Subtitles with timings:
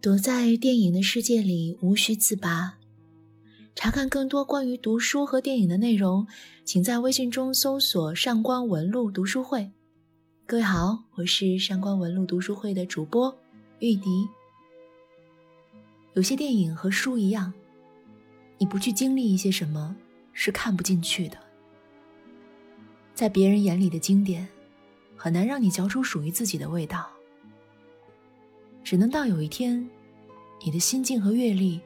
[0.00, 2.78] 躲在电影的世界里，无需自拔。
[3.74, 6.26] 查看更多关于读书和电影的内容，
[6.64, 9.72] 请在微信中搜索“上官文露读书会”。
[10.46, 13.36] 各位好，我是上官文露读书会的主播
[13.80, 14.28] 玉笛。
[16.14, 17.52] 有些电影和书一样，
[18.58, 19.96] 你不去经历一些什么，
[20.32, 21.36] 是看不进去的。
[23.12, 24.46] 在别人眼里的经典，
[25.16, 27.10] 很难让你嚼出属于自己的味道。
[28.84, 29.86] 只能到有一天，
[30.64, 31.80] 你的心境和阅历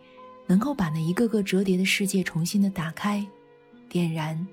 [0.46, 3.26] 能够把那一个个折叠的世界重新的打开、
[3.88, 4.46] 点燃，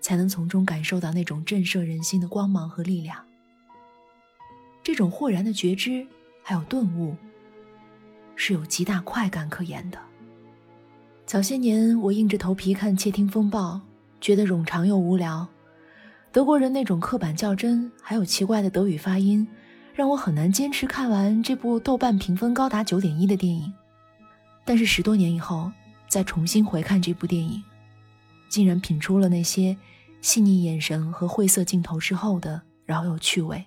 [0.00, 3.24] 才能从中感受到那种震慑人心的光芒和力量。
[4.82, 6.06] 这种豁然的觉知
[6.42, 7.14] 还有顿悟，
[8.34, 9.98] 是有极大快感可言的。
[11.26, 13.74] 早些年，我硬着头皮看《窃听风暴》，
[14.20, 15.46] 觉得冗长又无聊，
[16.32, 19.46] 德国人那种刻板较真，还有奇怪的德语发音。
[19.98, 23.72] 让我很难坚持看完这部豆瓣评分高达九点一的电影，
[24.64, 25.72] 但是十多年以后
[26.06, 27.60] 再重新回看这部电影，
[28.48, 29.76] 竟然品出了那些
[30.20, 33.64] 细腻眼神和晦涩镜头之后的饶有趣味，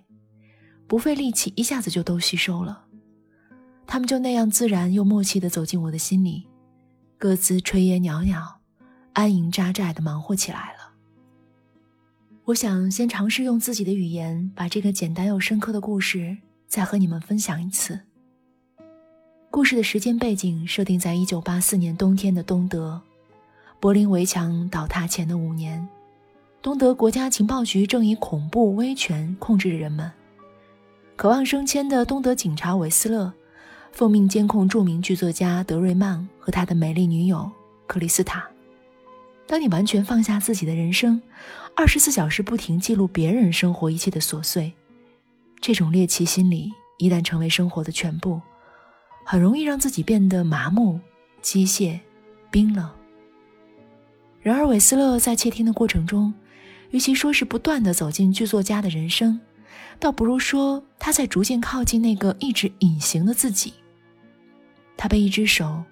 [0.88, 2.86] 不费力气一下子就都吸收了。
[3.86, 6.48] 他们就那样自然又默契地走进我的心里，
[7.18, 8.62] 各自炊烟袅袅，
[9.12, 10.81] 安营扎寨地忙活起来了。
[12.52, 16.36] 我想先尝试用自己的语言，把这个简单又深刻的故事
[16.68, 17.98] 再和你们分享一次。
[19.50, 23.02] 故事的时间背景设定在一九八四年冬天的东德，
[23.80, 25.88] 柏林围墙倒塌前的五年，
[26.62, 30.12] 东德国家情报局正以恐怖威权控制着人们。
[31.16, 33.32] 渴望升迁的东德警察韦斯勒，
[33.94, 37.50] 奉命监控著名剧作家德瑞曼和他的美丽女友
[37.88, 38.46] 克里斯塔。
[39.48, 41.22] 当你完全放下自己的人生，
[41.76, 44.72] 二十四小时不停记录别人生活一切的琐碎，
[45.60, 48.40] 这种猎奇心理一旦成为生活的全部，
[49.26, 51.00] 很容易让自己变得麻木、
[51.42, 52.00] 机械、
[52.52, 52.88] 冰冷。
[54.42, 56.34] 然而，韦斯勒在窃听的过程中，
[56.92, 59.40] 与其说是不断的走进剧作家的人生，
[60.00, 63.74] 倒不如说他在逐渐靠近那个一直隐形的自己。
[64.98, 65.84] 他被一只手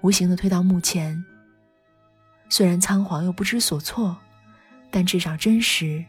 [0.00, 1.22] 无形的推到幕前。
[2.48, 4.16] 虽然仓皇又不知所措，
[4.90, 6.04] 但至少真实，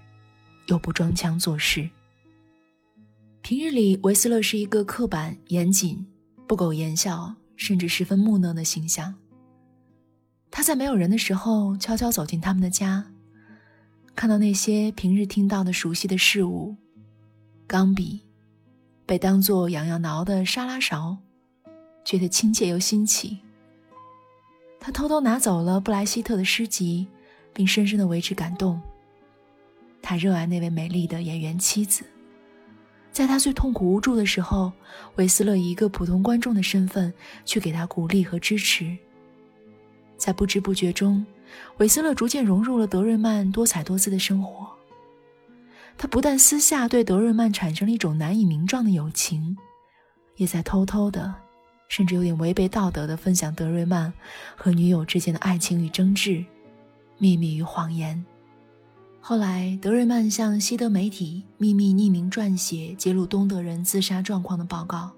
[0.67, 1.89] 又不装腔作势。
[3.41, 6.05] 平日里，维斯勒是一个刻板、严谨、
[6.47, 9.15] 不苟言笑，甚至十分木讷的形象。
[10.51, 13.05] 他在没有人的时候，悄悄走进他们的家，
[14.15, 16.75] 看到那些平日听到的熟悉的事物——
[17.67, 18.21] 钢笔，
[19.05, 21.17] 被当作痒痒挠的沙拉勺，
[22.03, 23.37] 觉得亲切又新奇。
[24.79, 27.07] 他偷偷拿走了布莱希特的诗集，
[27.57, 28.79] 并深深的为之感动。
[29.99, 32.03] 他热爱那位美丽的演员妻子，
[33.11, 34.71] 在他最痛苦无助的时候，
[35.15, 37.11] 韦斯勒以一个普通观众的身份
[37.45, 38.95] 去给他鼓励和支持。
[40.17, 41.25] 在不知不觉中，
[41.77, 44.69] 韦斯勒逐渐融入了德瑞曼多彩多姿的生活。
[45.97, 49.57] 他不但私下对德瑞曼产生了一种难以名状的友情，
[50.35, 51.33] 也在偷偷的。
[51.89, 54.13] 甚至有点违背道德的分享德瑞曼
[54.57, 56.43] 和女友之间的爱情与争执、
[57.17, 58.23] 秘密与谎言。
[59.19, 65.11] 后来，德瑞曼向西德媒体秘密匿名撰写揭露东德人自杀状况的报告。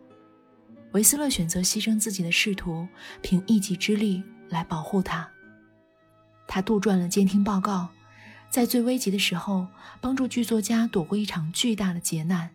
[0.93, 2.87] 维斯勒选择牺牲自己的仕途，
[3.21, 5.29] 凭一己之力来保护他。
[6.47, 7.87] 他杜撰了监听报告，
[8.49, 9.67] 在最危急的时候
[10.01, 12.49] 帮助剧作家躲过一场巨大的劫难。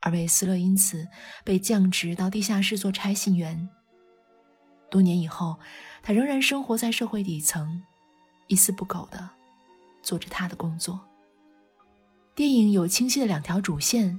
[0.00, 1.06] 而韦斯勒因此
[1.44, 3.68] 被降职到地下室做差信员。
[4.88, 5.58] 多年以后，
[6.02, 7.82] 他仍然生活在社会底层，
[8.46, 9.28] 一丝不苟地
[10.02, 11.00] 做着他的工作。
[12.34, 14.18] 电影有清晰的两条主线：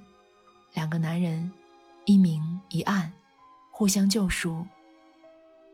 [0.73, 1.51] 两个男人，
[2.05, 3.11] 一明一暗，
[3.71, 4.65] 互相救赎；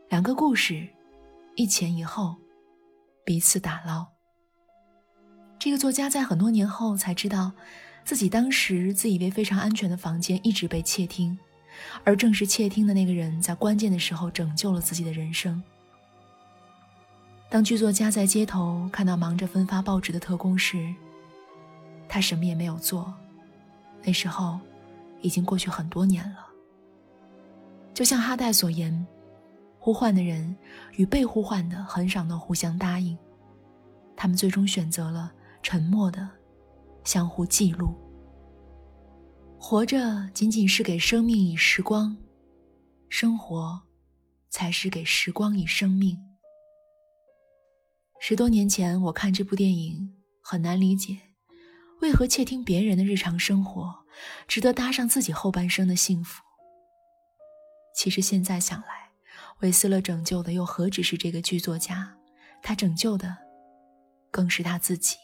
[0.09, 0.87] 两个故事，
[1.55, 2.35] 一前一后，
[3.23, 4.07] 彼此打捞。
[5.57, 7.51] 这个作家在很多年后才知道。
[8.05, 11.39] 自己当时自以为非常安全的房间一直被窃听，
[12.03, 15.63] 而正是窃听的那个人在关键的时候拯救了自己的人生。
[17.53, 20.91] 当剧作家在街头看到忙着分发报纸的特工时，
[22.09, 23.13] 他什么也没有做。
[24.01, 24.59] 那时候，
[25.21, 26.47] 已经过去很多年了。
[27.93, 29.05] 就像哈代所言，
[29.77, 30.57] 呼唤的人
[30.93, 33.15] 与被呼唤的很少能互相答应，
[34.15, 36.27] 他们最终选择了沉默的。
[37.03, 37.93] 相互记录。
[39.59, 42.17] 活着仅仅是给生命以时光，
[43.09, 43.79] 生活
[44.49, 46.17] 才是给时光以生命。
[48.25, 51.17] 十多年前，我看这部电影，很难理解，
[51.99, 53.93] 为何窃听别人的日常生活，
[54.47, 56.41] 值得搭上自己后半生的幸福。
[57.93, 59.09] 其实现在想来，
[59.59, 62.15] 韦斯勒拯救的又何止是这个剧作家？
[62.61, 63.35] 他拯救的，
[64.31, 65.17] 更是他自己。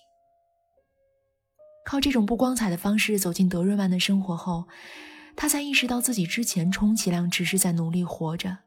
[1.86, 4.68] 靠这种不光彩的方式走进德瑞曼的生活后，
[5.38, 8.58] 他才意识到自己之前充其量只是在努力活着。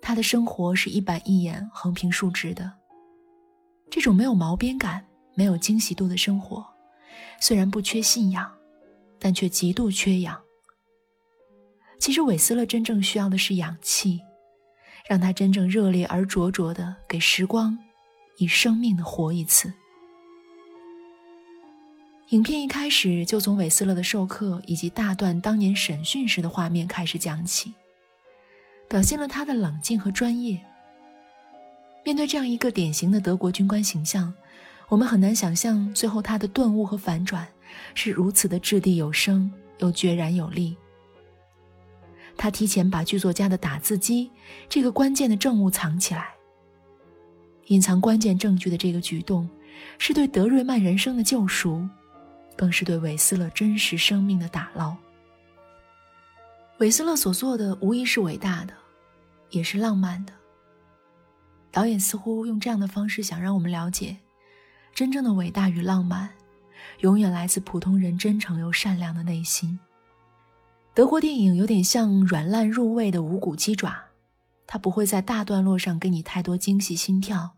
[0.00, 2.74] 他的生活是一板一眼、横平竖直的。
[3.90, 6.66] 这种没有毛边感、没有惊喜度的生活，
[7.40, 8.50] 虽然不缺信仰，
[9.18, 10.40] 但却极度缺氧。
[11.98, 14.20] 其实韦斯勒真正需要的是氧气，
[15.08, 17.78] 让他真正热烈而灼灼的给时光
[18.38, 19.72] 以生命的活一次。
[22.30, 27.72] 影片一开始就从韦斯勒的授课以及大段当年审讯时的画面开始讲起，
[28.88, 30.60] 表现了他的冷静和专业。
[32.04, 34.32] 面对这样一个典型的德国军官形象，
[34.88, 37.46] 我们很难想象最后他的顿悟和反转
[37.94, 40.76] 是如此的掷地有声又决然有力。
[42.36, 44.30] 他提前把剧作家的打字机
[44.68, 46.34] 这个关键的证物藏起来，
[47.66, 49.48] 隐藏关键证据的这个举动，
[49.98, 51.88] 是对德瑞曼人生的救赎。
[52.56, 54.96] 更是对韦斯勒真实生命的打捞。
[56.78, 58.72] 韦斯勒所做的无疑是伟大的，
[59.50, 60.32] 也是浪漫的。
[61.74, 64.16] 导演似乎用这样的方式想让我们了解，
[64.94, 66.30] 真正的伟大与浪漫，
[67.00, 69.76] 永远来自普通人真诚又善良的内心。
[70.94, 73.92] 德国电影有点像软烂入味的无骨鸡爪，
[74.68, 77.56] 它不会在大段落上给你太多惊喜心跳，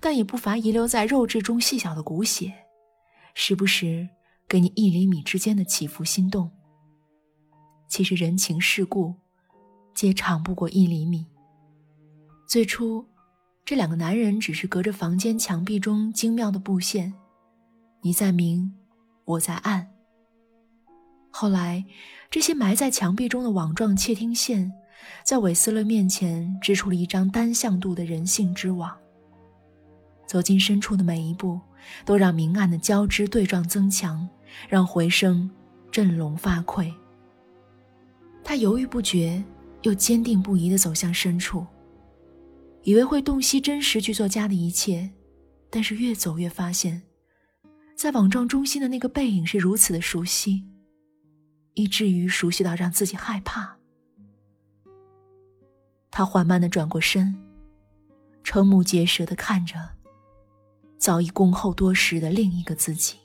[0.00, 2.54] 但也不乏遗留在肉质中细小的骨血，
[3.34, 4.08] 时不时。
[4.48, 6.50] 给你一厘米之间的起伏心动。
[7.86, 9.14] 其实人情世故，
[9.94, 11.24] 皆长不过一厘米。
[12.48, 13.06] 最初，
[13.64, 17.12] 这两个男人只是隔着房间墙壁中精妙的布线，
[18.02, 18.72] 你在明，
[19.24, 19.86] 我在暗。
[21.30, 21.84] 后来，
[22.30, 24.72] 这些埋在墙壁中的网状窃听线，
[25.24, 28.96] 在韦斯勒面前织出了一张单向度的人性之网。
[30.26, 31.60] 走进深处的每一步，
[32.04, 34.28] 都让明暗的交织对撞增强。
[34.68, 35.48] 让回声
[35.92, 36.92] 振聋发聩。
[38.42, 39.40] 他犹豫不决，
[39.82, 41.64] 又坚定不移地走向深处，
[42.82, 45.10] 以为会洞悉真实剧作家的一切，
[45.68, 47.02] 但是越走越发现，
[47.94, 50.64] 在网状中心的那个背影是如此的熟悉，
[51.74, 53.76] 以至于熟悉到让自己害怕。
[56.10, 57.34] 他缓慢的转过身，
[58.42, 59.76] 瞠目结舌的看着
[60.98, 63.16] 早已恭候多时的另一个自己。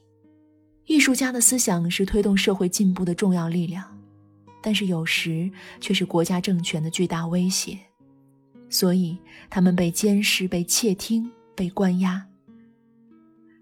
[0.86, 4.00] 艺术家的思想是推动社会进步的重要力量，
[4.62, 5.50] 但是有时
[5.81, 7.80] 却是国家政权的巨大威胁，
[8.75, 9.18] 所以
[9.50, 12.27] 他们被监视、被窃听、被关押。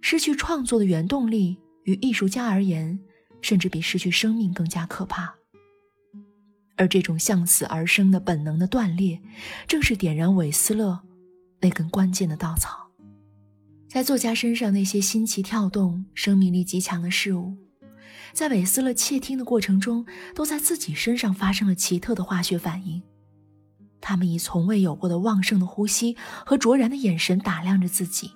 [0.01, 2.99] 失去创作的原动力，与艺术家而言，
[3.39, 5.35] 甚至比失去生命更加可怕。
[6.77, 9.21] 而这种向死而生的本能的断裂，
[9.67, 10.99] 正是点燃韦斯勒
[11.61, 12.89] 那根关键的稻草。
[13.87, 17.55] 在作家身上那些新奇跳动、生命力极强的事物，
[18.33, 22.99] 在韦斯勒窃听的过程中，都在自己身上发生了奇特的化学反应。
[24.05, 28.33] 他们以从未有过的旺盛的呼吸和卓然的眼神打量着自己，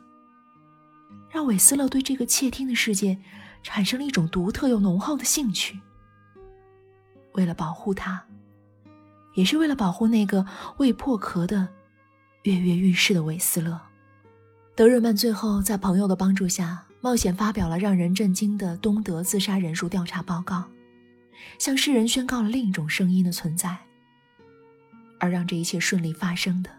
[1.30, 3.20] 让韦斯勒对这个窃听的世界
[3.62, 5.78] 产生了一种独特又浓厚的兴趣。
[7.34, 8.24] 为了保护他，
[9.36, 10.46] 也是为了保护那个
[10.78, 11.68] 未破壳的
[12.44, 13.78] 跃跃欲试的韦斯勒。
[14.74, 20.64] 德瑞曼最后在朋友的帮助下，冒险发表了让人震惊的东德自杀人数调查报告，
[21.60, 23.78] 向世人宣告了另一种声音的存在。
[25.20, 26.70] 而让这一切顺利发生的，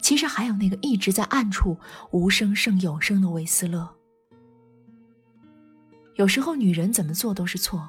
[0.00, 1.78] 其实还有那个一直在暗处
[2.10, 3.88] 无声胜有声的韦斯勒。
[6.16, 7.88] 有时候，女人怎么做都是错，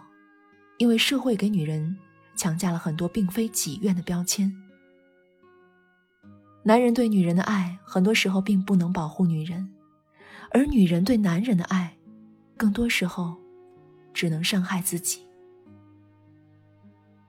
[0.77, 1.97] 因为社会给女人
[2.35, 4.53] 强加了很多并非己愿的标签。
[6.63, 9.73] 男人对女人的爱，很多时候并不能保护女人，
[10.51, 11.95] 而女人对男人的爱，
[12.57, 13.37] 更多时候，
[14.13, 15.25] 只能伤害自己。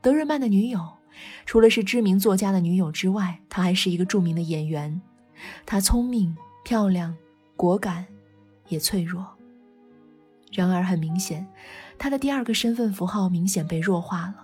[0.02, 0.97] 德瑞曼的女友，
[1.46, 5.00] 除了是知名作家的女友之外，她还是一个著名的演员。
[5.64, 7.16] 她聪明、漂亮、
[7.56, 8.06] 果敢，
[8.68, 9.26] 也脆弱。
[10.52, 11.46] 然而，很明显，
[11.98, 14.36] 她的第二个身份符号明显被弱化了。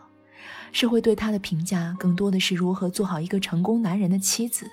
[0.72, 4.70] 社会对她的评价，更多的是如何做好一个成功男人的妻子。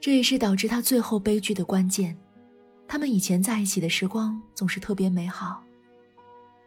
[0.00, 2.16] 这也是导致他最后悲剧的关键。
[2.88, 5.62] 他们以前在一起的时光总是特别美好。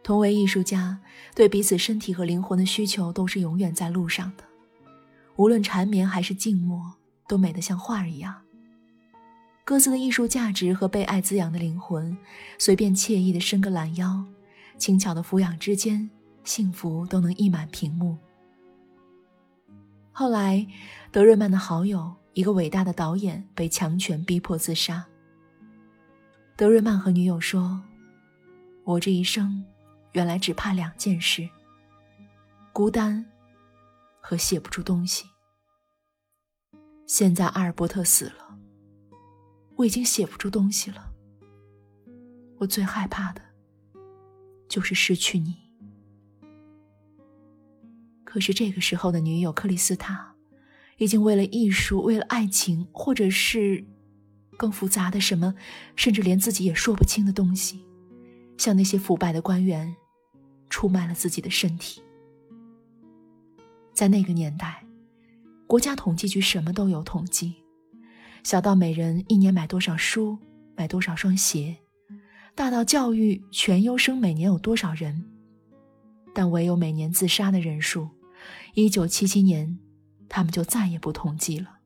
[0.06, 1.00] 同为艺术家，
[1.34, 4.44] 对彼此身体和灵魂的需求都是永远在路上的。
[5.36, 6.94] 无论缠绵还是静默，
[7.28, 8.36] 都美得像画一样。
[9.64, 12.16] 各自的艺术价值和被爱滋养的灵魂，
[12.60, 14.24] 随便惬意的伸个懒腰，
[14.78, 16.08] 轻巧的抚养之间，
[16.44, 18.16] 幸福都能溢满屏幕。
[20.12, 20.68] 后来，
[21.12, 25.04] 德瑞曼的好友，一个伟大的导演，被强权逼迫自杀。
[26.56, 27.82] 德瑞曼和女友说
[28.86, 29.66] ：“我这一生，
[30.16, 31.50] 原来只怕两件事：
[32.72, 33.26] 孤单
[34.22, 35.26] 和写不出东西。
[37.06, 38.58] 现在阿尔伯特死了，
[39.76, 41.12] 我已经写不出东西了。
[42.58, 43.42] 我最害怕的，
[44.70, 45.54] 就是失去你。”
[48.24, 50.34] 可是这个时候的女友克里斯塔，
[50.98, 53.86] 已经为了艺术，为了爱情，或者是
[54.58, 55.56] 更复杂的什么，
[55.98, 57.86] 甚至连自己也说不清的东西，
[58.58, 59.94] 向那些腐败的官员
[60.70, 62.02] 出卖了自己的身体。
[63.94, 64.86] 在那个年代，
[65.68, 67.56] 国家统计局什么都有统计，
[68.44, 70.38] 小到每人一年买多少书，
[70.76, 71.78] 买多少双鞋，
[72.54, 75.24] 大到教育全优生每年有多少人，
[76.34, 78.10] 但唯有每年自杀的人数。
[78.74, 79.80] 一九七七年，
[80.28, 81.80] 他们就再也不统计了。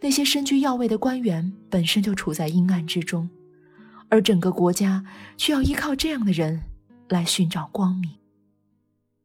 [0.00, 3.28] 那些身居要位的官员本身就处在阴暗之中，
[4.08, 5.04] 而整个国家
[5.36, 6.62] 却要依靠这样的人
[7.08, 8.16] 来寻找光明。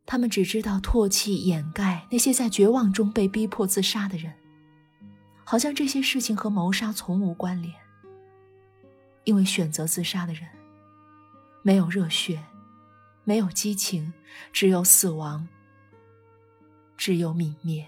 [0.05, 4.33] 他们只知道唾弃、掩盖那些在绝望中被逼迫自杀的人，
[5.43, 7.73] 好像这些事情和谋杀从无关联。
[9.23, 10.43] 因为选择自杀的人，
[11.61, 12.43] 没有热血，
[13.23, 14.11] 没有激情，
[14.51, 15.47] 只有死亡。
[16.97, 17.85] 只有泯灭。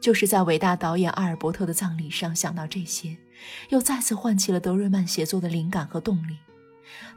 [0.00, 3.16] 就是在伟大导演阿尔伯特的葬礼上想到这些，
[3.70, 6.36] 又再次唤起了德瑞曼写作的灵感和动力。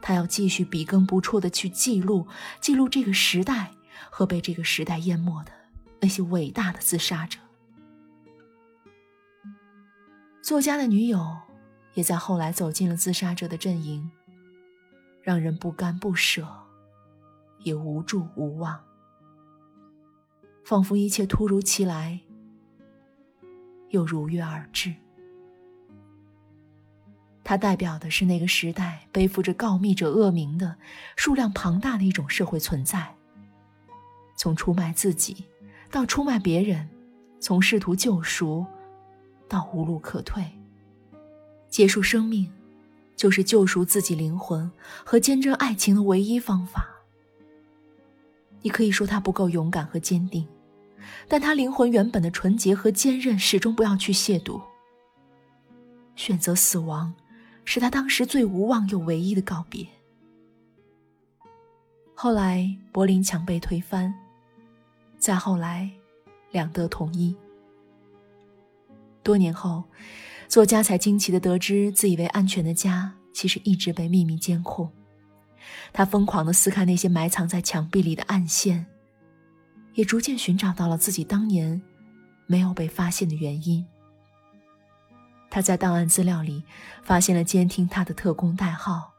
[0.00, 2.26] 他要继续笔耕不辍地去记录，
[2.60, 3.72] 记录这个时代
[4.10, 5.52] 和被这个时代淹没的
[6.00, 7.38] 那些伟大的自杀者。
[10.42, 11.36] 作家的女友
[11.94, 14.10] 也在后来走进了自杀者的阵营，
[15.22, 16.46] 让人不甘不舍，
[17.58, 18.80] 也无助无望。
[20.64, 22.20] 仿佛一切突如其来，
[23.90, 24.94] 又如约而至。
[27.48, 30.74] 它代表的是那个时代背负着告密者恶名的
[31.14, 33.14] 数量庞大的一种社会存在。
[34.34, 35.44] 从出卖自己，
[35.88, 36.88] 到出卖别人，
[37.38, 38.66] 从试图救赎，
[39.48, 40.44] 到无路可退。
[41.68, 42.52] 结束生命，
[43.14, 44.68] 就是救赎自己灵魂
[45.04, 46.88] 和坚贞爱情的唯一方法。
[48.60, 50.44] 你可以说他不够勇敢和坚定。
[51.28, 54.60] 但他灵魂原本的纯洁和坚韧，始终不要去亵渎。
[56.16, 57.14] 选择死亡，
[57.66, 59.86] 是他当时最无望又唯一的告别。
[62.14, 64.14] 后来柏林墙被推翻，
[65.18, 65.90] 再后来，
[66.52, 67.36] 两德统一。
[69.22, 69.84] 多年后，
[70.48, 74.90] 作家才惊奇地得知，自以为安全的家，其实一直被秘密监控。
[75.92, 78.86] 他疯狂地撕开那些埋藏在墙壁里的暗线。
[79.94, 81.80] 也逐渐寻找到了自己当年
[82.46, 83.82] 没有被发现的原因。
[85.56, 86.64] 他在档案资料里
[87.02, 89.14] 发现了监听他的特工代号。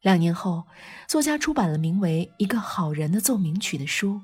[0.00, 0.64] 两年后，
[1.06, 4.20] 作家出版了名为《一个好人的奏鸣曲》的书，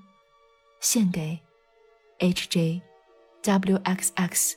[0.81, 1.39] 献给
[2.19, 2.83] H.J.
[3.43, 4.57] W.X.X.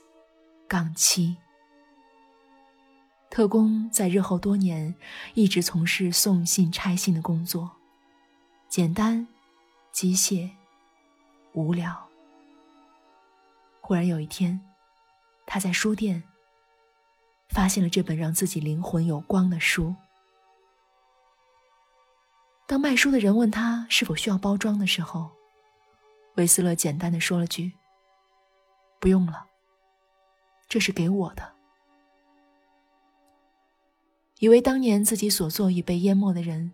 [0.68, 1.38] 杠七。
[3.30, 4.96] 特工在日后多年
[5.36, 7.70] 一直从事送信拆信的工作，
[8.68, 9.28] 简单。
[9.92, 10.50] 机械，
[11.54, 12.10] 无聊。
[13.82, 14.60] 忽然有一天，
[15.48, 16.22] 他在书店
[17.50, 19.96] 发现了这本让自己灵魂有光的书。
[22.68, 25.32] 当卖书的人问他是否需要包装的时候，
[26.36, 27.72] 维斯勒简单的说了句
[29.02, 29.48] ：“不用了，
[30.68, 31.54] 这是给我的。”
[34.40, 36.72] 以为当年自己所做已被淹没的人，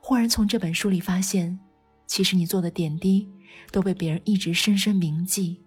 [0.00, 1.60] 忽然从这本书里发现。
[2.06, 3.26] 其实你做的点滴
[3.72, 5.64] 都被别人一直深深铭记，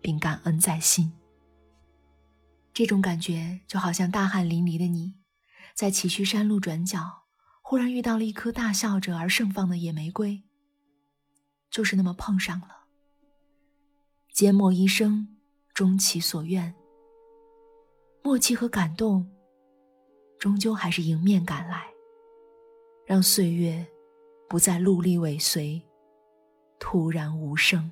[0.00, 1.12] 并感恩在心。
[2.72, 5.14] 这种感觉就好像大汗淋漓的你，
[5.74, 7.24] 在崎岖山路转角，
[7.62, 10.42] 忽然遇到了一颗大笑着而盛放的野玫瑰，
[11.70, 12.86] 就是那么碰上了。
[14.32, 15.36] 缄默一生，
[15.74, 16.74] 终其所愿。
[18.22, 19.30] 默契和感动，
[20.38, 21.86] 终究还是迎面赶来，
[23.06, 23.86] 让岁月。
[24.48, 25.80] 不再陆离尾随，
[26.80, 27.88] 突然无声。